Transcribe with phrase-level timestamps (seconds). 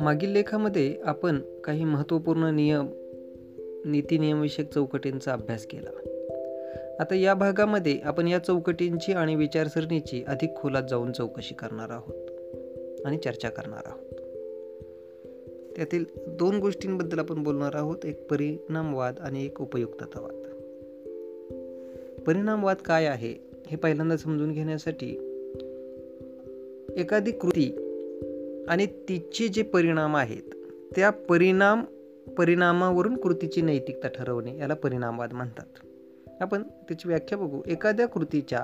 [0.00, 2.86] मागील लेखामध्ये आपण काही महत्त्वपूर्ण नियम
[3.84, 5.90] नीती नियमविषयक चौकटींचा अभ्यास केला.
[7.00, 12.30] आता या भागामध्ये आपण या चौकटींची आणि विचारसरणीची अधिक खोलात जाऊन चौकशी करणार आहोत
[13.06, 14.14] आणि चर्चा करणार आहोत.
[15.76, 17.98] त्यातील दोन गोष्टींबद्दल आपण बोलणार आहोत.
[18.04, 20.36] एक परिणामवाद आणि एक उपयुक्ततावाद.
[22.26, 23.34] परिणामवाद काय आहे
[23.66, 25.10] हे पहिल्यांदा समजून घेण्यासाठी
[26.96, 27.79] एखादी कृती
[28.68, 30.54] आणि तिचे जे परिणाम आहेत
[30.96, 31.84] त्या परिणाम
[32.38, 35.86] परिणामावरून कृतीची नैतिकता ठरवणे याला परिणामवाद म्हणतात.
[36.40, 37.60] आपण त्याची व्याख्या बघू.
[37.66, 38.60] एखाद्या कृतीच्या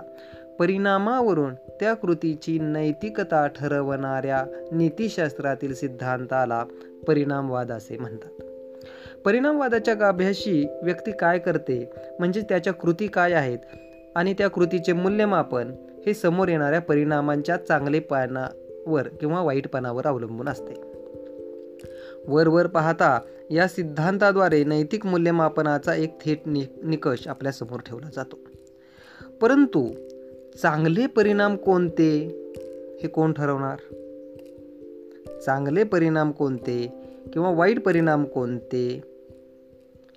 [0.59, 6.65] परिणामावरून त्या कृतीची नैतिकता ठरवणाऱ्या नीतिशास्त्रातील सिद्धांताला
[7.07, 8.43] परिणामवाद असे म्हणतात.
[9.25, 13.59] परिणामवादाच्या गाभ्याशी व्यक्ती काय करते म्हणजे त्याच्या कृती काय आहेत
[14.17, 15.73] आणि त्या कृतीचे मूल्यमापन
[16.07, 17.57] हे समोर येणाऱ्या परिणामांच्या
[18.87, 20.97] वर किंवा वाईटपणावर अवलंबून असते.
[22.29, 28.39] वर वर पाहता या सिद्धांताद्वारे नैतिक मूल्यमापनाचा एक थेट नि निकष आपल्यासमोर ठेवला जातो.
[29.41, 29.89] परंतु
[30.63, 32.19] चांगले परिणाम कोणते?
[33.03, 33.79] हे कोण ठरवणार?
[35.41, 36.93] चांगले परिणाम कोणते
[37.33, 39.03] किंवा वाईट परिणाम कोणते?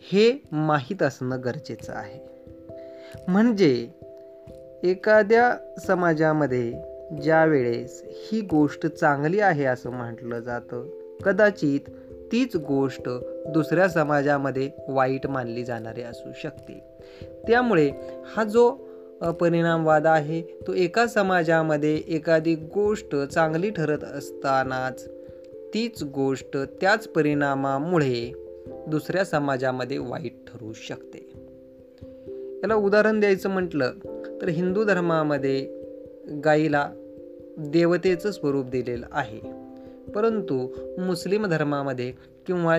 [0.01, 2.19] हे माहीत असणं गरजेचं आहे.
[3.27, 3.89] म्हणजे
[4.83, 5.57] एखाद्या
[5.87, 6.73] समाजामध्ये
[7.23, 10.89] ज्या वेळेस ही गोष्ट चांगली आहे असं म्हटलं जातं
[11.23, 11.79] कदाचित
[12.31, 13.09] तीच गोष्ट
[13.47, 16.83] दुसऱ्या समाजामध्ये वाईट मानली जाणारी असू शकते.
[17.47, 17.91] त्यामुळे
[18.35, 18.71] हा जो
[19.39, 25.07] परिणामवाद आहे तो एका समाजामध्ये एखादी गोष्ट चांगली ठरत असतानाच
[25.73, 28.33] तीच गोष्ट त्याच परिणामामुळे
[28.87, 31.29] दुसऱ्या समाजामध्ये वाईट ठरू शकते.
[32.63, 33.91] याला उदाहरण द्यायचं म्हटलं
[34.41, 35.79] तर हिंदू धर्मामध्ये
[36.45, 36.89] गाईला
[37.67, 39.39] देवतेचं स्वरूप दिलेलं आहे.
[40.11, 40.67] परंतु
[40.99, 42.11] मुस्लिम धर्मामध्ये
[42.47, 42.77] किंवा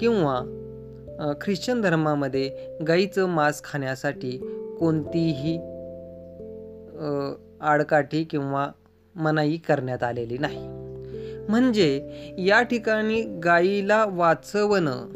[0.00, 0.40] किंवा
[1.40, 2.50] ख्रिश्चन धर्मामध्ये
[2.88, 4.36] गाईचं मांस खाण्यासाठी
[4.78, 5.56] कोणतीही
[7.60, 8.68] आडकाठी किंवा
[9.14, 10.66] मनाई करण्यात आलेली नाही.
[11.48, 15.06] म्हणजे या ठिकाणी गाईला वाचवणं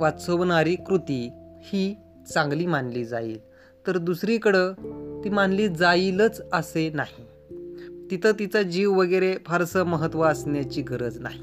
[0.00, 1.30] वाचवणारी कृती
[1.62, 1.94] ही
[2.34, 3.38] चांगली मानली जाईल.
[3.86, 4.72] तर दुसरीकडं
[5.24, 7.24] ती मानली जाईलच असे नाही.
[8.10, 11.40] तिथं तिचा जीव वगैरे फारसं महत्त्व असण्याची गरज नाही.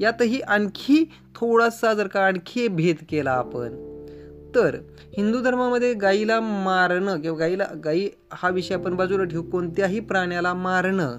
[0.00, 1.04] यातही आणखी
[1.34, 3.92] थोडासा जर का आणखी भेद केला आपण
[4.54, 4.76] तर
[5.16, 11.18] हिंदू धर्मामध्ये गाईला मारणं किंवा गाईला गाई हा विषय आपण बाजूला ठेवू कोणत्याही प्राण्याला मारणं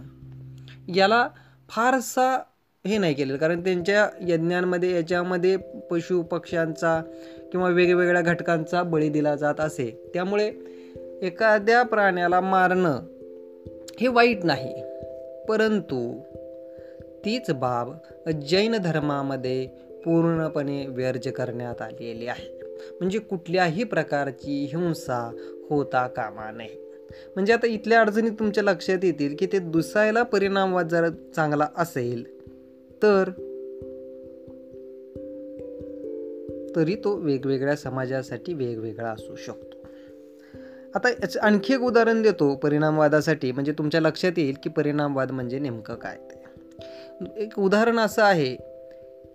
[0.95, 1.27] याला
[1.69, 2.43] फारसा
[2.87, 3.37] हे नाही केलेलं.
[3.37, 5.57] कारण त्यांच्या यज्ञांमध्ये याच्यामध्ये
[5.91, 7.01] पशु पक्ष्यांचा
[7.51, 10.11] किंवा वेगवेगळ्या घटकांचा बळी दिला जात असे.
[10.13, 10.51] त्यामुळे
[11.23, 12.99] एखाद्या प्राण्याला मारणं
[14.01, 14.83] हे वाईट नाही.
[15.49, 16.19] परंतु
[17.25, 17.91] तीच बाब
[18.29, 19.67] जैन धर्मामध्ये
[20.05, 22.59] पूर्णपणे व्यर्ज करण्यात आलेली आहे.
[22.99, 25.35] म्हणजे कुठल्याही प्रकारची हिंसा
[25.69, 26.83] होता कामा नये.
[27.35, 32.41] म्हणजे आता इथल्या अडचणी तुमच्या लक्षात येतील की ते दुसायला परिणामवाद जर चांगला असेल
[33.03, 33.29] तर
[36.75, 39.72] तरी तो वेगवेगळ्या समाजासाठी वेगवेगळा असू शकतो.
[40.95, 43.51] आता याचं आणखी एक उदाहरण देतो परिणामवादासाठी.
[43.51, 46.43] म्हणजे तुमच्या लक्षात येईल की परिणामवाद म्हणजे नेमकं काय ते.
[47.37, 48.55] एक उदाहरण असं आहे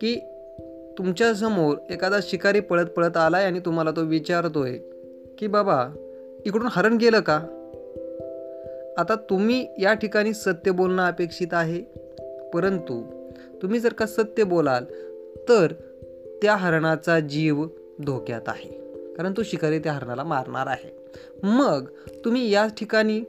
[0.01, 0.21] की
[0.99, 4.79] तुमच्यासमोर एखादा शिकारी पळत पळत आलाय आणि तुम्हाला तो विचारतोय
[5.39, 5.89] की बाबा
[6.47, 7.37] इकडून हरण गेलं का?
[8.99, 11.83] आता तुम्ही या ठिकाणी सत्य बोलणं अपेक्षित आहे.
[12.55, 13.03] परंतु
[13.63, 14.85] तुम्ही जर का सत्य बोलाल
[15.49, 15.73] तर
[16.43, 17.67] त्या हरणाचा जीव
[18.07, 18.78] धोक्यात आहे.
[19.19, 20.91] कारण तो शिकारी त्या हरणाला मारणार आहे.
[21.43, 21.89] मग
[22.25, 23.21] तुम्ही या ठिकाणी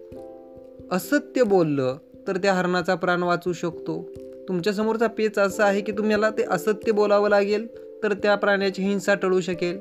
[0.92, 4.10] असत्य बोललं तर त्या हरणाचा प्राण वाचू शकतो.
[4.48, 7.68] तुमच्यासमोरचा पेच असा आहे की तुम्हाला ते असत्य बोलावं लागेल
[8.04, 9.80] तर त्या प्राण्याची हिंसा टळू शकेल.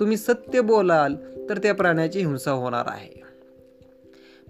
[0.00, 1.14] तुम्ही सत्य बोलाल
[1.48, 3.22] तर त्या प्राण्याची हिंसा होणार आहे.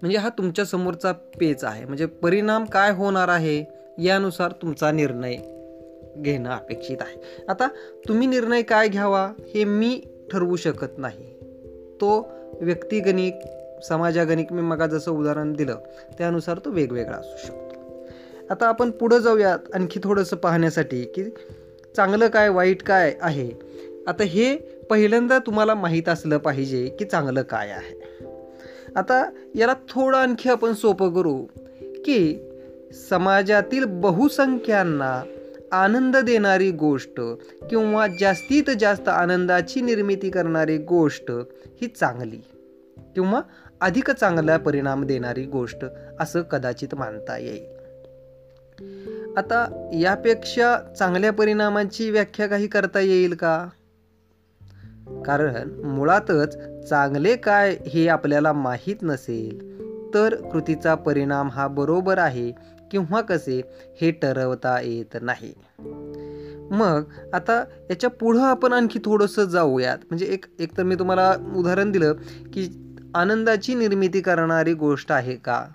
[0.01, 1.85] म्हणजे हा तुमच्या समोरचा पेच आहे.
[1.85, 3.65] म्हणजे परिणाम काय होणार आहे
[4.03, 5.35] यानुसार तुमचा निर्णय
[6.17, 7.45] घेणं अपेक्षित आहे.
[7.49, 7.67] आता
[8.07, 11.33] तुम्ही निर्णय काय घ्यावा हे मी ठरवू शकत नाही.
[12.01, 12.29] तो
[12.61, 13.39] व्यक्तिगणिक
[13.87, 15.77] समाजागणिक मी मगा जसं उदाहरण दिलं
[16.17, 18.07] त्यानुसार तो वेगवेगळा असू शकतो.
[18.49, 21.23] आता आपण पुढं जाऊयात आणखी थोडंसं पाहण्यासाठी की
[21.95, 23.51] चांगलं काय वाईट काय आहे?
[24.07, 24.55] आता हे
[24.89, 28.25] पहिल्यांदा तुम्हाला माहीत असलं पाहिजे की चांगलं काय आहे.
[28.95, 31.45] आता याला थोडं आणखी आपण सोपं करू
[31.81, 32.49] की
[33.09, 35.23] समाजातील बहुसंख्यांना
[35.71, 37.21] आनंद देणारी गोष्ट
[37.69, 41.31] किंवा जास्तीत जास्त आनंदाची निर्मिती करणारी गोष्ट
[41.81, 42.41] ही चांगली
[43.15, 43.41] किंवा
[43.81, 45.85] अधिक चांगला परिणाम देणारी गोष्ट
[46.19, 47.79] असं कदाचित मानता येईल.
[49.37, 53.67] आता यापेक्षा चांगल्या परिणामाची व्याख्या काही करता येईल का?
[55.25, 56.57] कारण मुळातच
[56.89, 59.69] चांगले काय हे आपल्याला माहीत नसेल
[60.13, 62.51] तर कृतीचा परिणाम हा बरोबर आहे
[62.91, 63.61] किंवा कसे
[64.01, 65.53] हे ठरवता येत नाही.
[66.71, 67.03] मग
[67.33, 69.97] आता याच्या पुढं आपण आणखी थोडंसं जाऊयात.
[69.97, 72.13] म्हणजे एक एक तर मी तुम्हाला उदाहरण दिलं
[72.53, 75.65] की आनंदाची निर्मिती करणारी गोष्ट आहे का?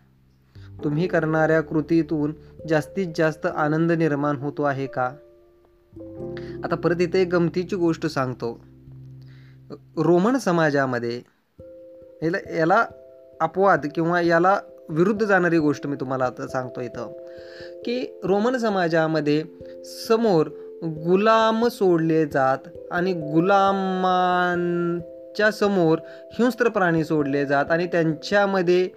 [0.84, 2.34] तुम्ही करणाऱ्या कृतीतून
[2.68, 5.12] जास्तीत जास्त आनंद निर्माण होतो आहे का?
[6.64, 8.64] आता परत इथे एक गमतीची गोष्ट सांगतो.
[9.96, 11.22] रोमन समाजामध्ये
[12.22, 12.86] याला याला
[13.40, 14.58] अपवाद किंवा याला
[14.88, 17.12] विरुद्ध जाणारी गोष्ट मी तुम्हाला आता सांगतो इथं
[17.84, 19.42] की रोमन समाजामध्ये
[20.08, 20.46] समोर
[20.84, 22.58] गुलाम सोडले जात
[22.90, 25.98] आणि गुलामांच्या समोर
[26.38, 28.88] हिंस्त्र प्राणी सोडले जात आणि त्यांच्यामध्ये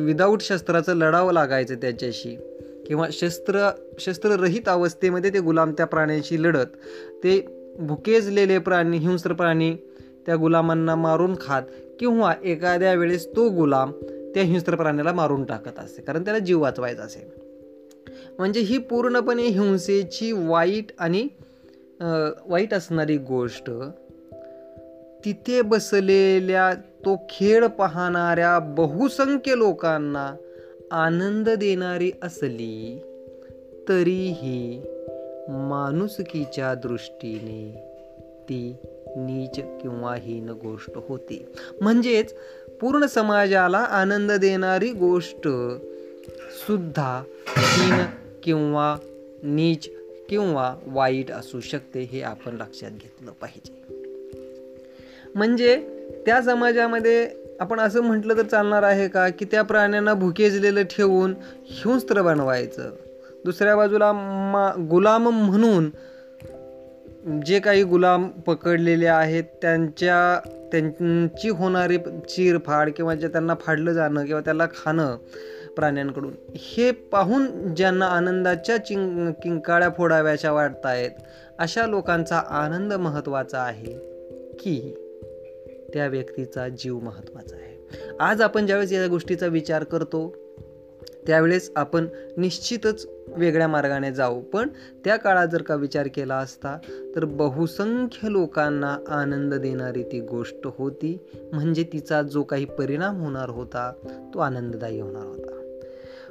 [0.00, 2.38] विदाऊट शस्त्राचं लढावं लागायचं त्याच्याशी
[2.86, 6.66] किंवा शस्त्र शस्त्ररहित अवस्थेमध्ये ते गुलाम त्या प्राण्यांशी लढत
[7.24, 7.46] ते
[7.78, 9.76] भुकेजलेले प्राणी हिंस्त्र प्राणी
[10.26, 11.62] त्या गुलामांना मारून खात
[12.02, 13.92] किंवा एखाद्या वेळेस तो गुलाम
[14.34, 17.32] त्या हिंस्त्र प्राण्याला मारून टाकत असे कारण त्याला जीव वाचवायचा असे.
[18.38, 21.28] म्हणजे ही पूर्णपणे हिंसेची वाईट आणि
[22.46, 23.70] वाईट असणारी गोष्ट
[25.24, 30.36] तिथे बसलेल्या तो खेळ पाहणाऱ्या बहुसंख्य लोकांना
[30.90, 33.02] आनंद देणारी असली
[33.88, 34.82] तरीही
[35.48, 37.92] माणुसकीच्या दृष्टीने
[38.42, 38.76] ती
[39.16, 41.46] नीच किंवा हीन गोष्ट होती.
[41.80, 42.34] म्हणजेच
[42.80, 45.48] पूर्ण समाजाला आनंद देणारी गोष्ट
[46.66, 48.04] सुद्धा हीन
[48.42, 48.96] किंवा
[49.42, 49.88] नीच
[50.28, 53.82] किंवा वाईट असू शकते हे आपण लक्षात घेतलं पाहिजे.
[55.34, 55.76] म्हणजे
[56.26, 57.30] त्या समाजामध्ये
[57.60, 59.28] आपण असं म्हटलं तर चालणार आहे का?
[59.28, 62.90] की त्या प्राण्यांना भुकेजलेलं ठेवून हिंस्त्र बनवायचं.
[63.44, 65.90] दुसऱ्या बाजूला मा गुलाम म्हणून
[67.46, 71.98] जे काही गुलाम पकडलेले आहेत त्यांच्या त्यांची होणारी
[72.28, 75.16] चिरफाड किंवा जे त्यांना फाडलं जाणं किंवा त्याला खाणं
[75.76, 81.10] प्राण्यांकडून हे पाहून ज्यांना आनंदाच्या चिं किंकाळ्या फोडाव्याच्या वाटत आहेत
[81.58, 83.92] अशा लोकांचा आनंद महत्त्वाचा आहे
[84.60, 84.94] की
[85.94, 87.76] त्या व्यक्तीचा जीव महत्त्वाचा आहे.
[88.20, 90.41] आज आपण ज्यावेळेस या गोष्टीचा विचार करतो
[91.26, 94.40] त्यावेळेस आपण निश्चितच वेगळ्या मार्गाने जाऊ.
[94.40, 94.68] पण
[95.04, 96.78] त्या काळात जर का विचार केला असता
[97.16, 101.18] तर बहुसंख्य लोकांना आनंद देणारी ती गोष्ट होती.
[101.52, 103.92] म्हणजे तिचा जो काही परिणाम होणार होता
[104.34, 105.58] तो आनंददायी होणार होता.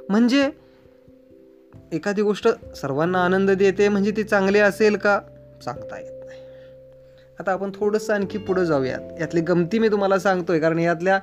[0.08, 0.50] म्हणजे
[1.92, 5.20] एखादी गोष्ट सर्वांना आनंद देते म्हणजे ती चांगली असेल का?
[5.64, 6.40] सांगता येत नाही.
[7.40, 9.20] आता आपण थोडंसं आणखी पुढं जाऊयात.
[9.20, 11.20] यातली गमती मी तुम्हाला सांगतोय कारण यातल्या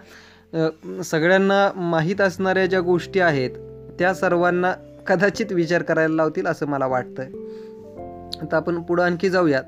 [1.04, 3.50] सगळ्यांना माहीत असणाऱ्या ज्या गोष्टी आहेत
[4.00, 4.74] त्या सर्वांना
[5.08, 7.24] कदाचित विचार करायला लावतील असं मला वाटतं
[8.42, 9.64] आता आपण पुढं आणखी जाऊयात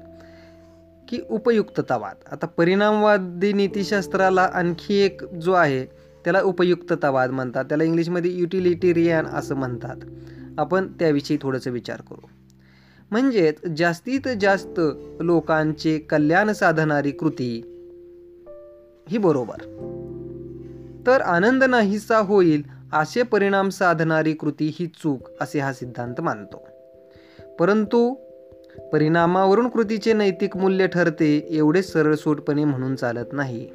[1.08, 2.16] की उपयुक्ततावाद.
[2.32, 5.86] आता परिणामवादी नीतिशास्त्राला आणखी एक जो आहे
[6.24, 7.66] त्याला उपयुक्ततावाद म्हणतात.
[7.66, 9.96] त्याला इंग्लिशमध्ये युटिलिटेरियन असं म्हणतात.
[10.58, 12.28] आपण त्याविषयी थोडंसं विचार करू.
[13.12, 14.82] म्हणजेच जास्तीत जास्त
[15.20, 17.62] लोकांचे कल्याण साधणारी कृती
[19.10, 19.88] ही बरोबर.
[21.08, 26.68] तर आनंद नाहीसा होईल असे परिणाम साधणारी कृती ही चूक असे हा सिद्धांत मानतो.
[27.60, 28.14] परंतु
[28.94, 33.70] परिणामावरून कृतीचे नैतिक मूल्य ठरते एवढे सरळसोटपणे म्हणून चालत नाही.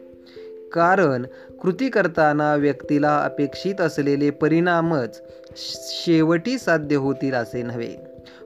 [0.73, 1.27] कारण
[1.63, 5.23] कृती करताना व्यक्तीला अपेक्षित असलेले परिणामच
[5.77, 7.97] शेवटी साध्य होतील असे नव्हे.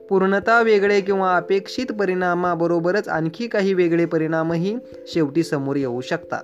[0.09, 4.77] पूर्णता वेगळे किंवा अपेक्षित परिणामाबरोबरच आणखी काही वेगळे परिणामही
[5.07, 6.43] शेवटी समोर येऊ शकतात.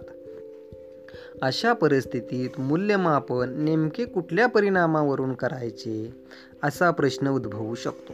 [1.42, 6.14] अशा परिस्थितीत मूल्यमापन नेमके कुठल्या परिणामावरून करायचे
[6.64, 8.14] असा प्रश्न उद्भवू शकतो.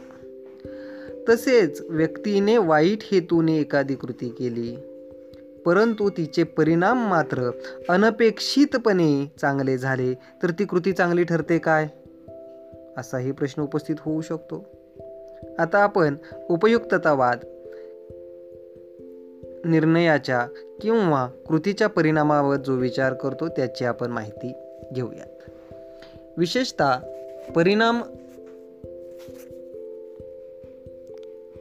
[1.28, 4.76] तसेच व्यक्तीने वाईट हेतूने एखादी कृती केली
[5.66, 7.50] परंतु तिचे परिणाम मात्र
[7.88, 11.88] अनपेक्षितपणे चांगले झाले तर ती कृती चांगली ठरते काय?
[12.96, 14.64] असाही प्रश्न उपस्थित होऊ शकतो.
[15.58, 16.16] आता आपण
[16.50, 17.38] उपयुक्ततावाद
[19.64, 20.46] निर्णयाच्या
[20.82, 24.52] किंवा कृतीच्या परिणामावर जो विचार करतो त्याची आपण माहिती
[24.92, 25.50] घेऊयात.
[26.38, 26.96] विशेषतः
[27.56, 28.02] परिणाम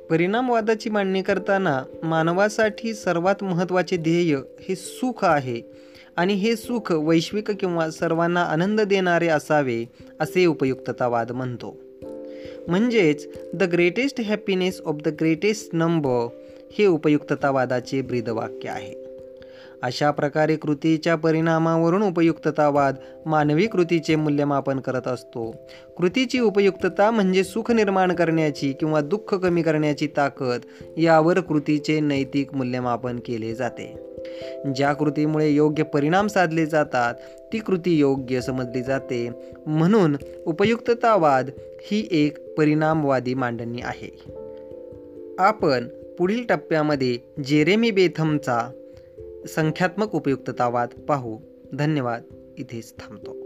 [0.10, 5.62] परिणामवादाची मांडणी करताना मानवासाठी सर्वात महत्त्वाचे ध्येय हे सुख आहे
[6.15, 9.86] आणि हे सुख वैश्विक किंवा सर्वांना आनंद देणारे असावे
[10.19, 11.77] असे उपयुक्ततावाद म्हणतो.
[12.67, 16.27] म्हणजेच the greatest happiness of the greatest number
[16.77, 19.03] हे उपयुक्ततावादाचे ब्रीदवाक्य आहे.
[19.83, 25.55] अशा प्रकारे कृतीच्या परिणामावरून उपयुक्ततावाद मानवी कृतीचे मूल्यमापन करत असतो.
[25.97, 30.59] कृतीची उपयुक्तता म्हणजे सुख निर्माण करण्याची किंवा दुःख कमी करण्याची ताकद
[30.97, 33.99] यावर कृतीचे नैतिक मूल्यमापन केले जाते.
[34.75, 37.13] ज्या कृतीमुळे योग्य परिणाम साधले जातात
[37.53, 39.29] ती कृती योग्य समजली जाते.
[39.67, 40.15] म्हणून
[40.45, 44.23] उपयुक्ततावाद ही एक परिणामवादी मांडणी आहे.
[45.39, 45.87] आपण
[46.17, 48.72] पुढील टप्प्यामध्ये जेरेमी बेथमचा
[49.48, 51.39] संख्यात्मक उपयुक्ततावाद पाहू.
[51.74, 52.22] धन्यवाद.
[52.58, 53.43] इथेच थांबतो.